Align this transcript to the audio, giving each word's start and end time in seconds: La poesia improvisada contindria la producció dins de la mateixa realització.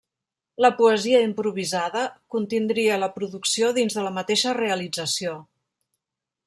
La 0.65 0.69
poesia 0.77 1.19
improvisada 1.25 2.03
contindria 2.35 2.99
la 3.03 3.11
producció 3.19 3.71
dins 3.79 3.99
de 3.99 4.09
la 4.09 4.15
mateixa 4.21 4.57
realització. 4.63 5.37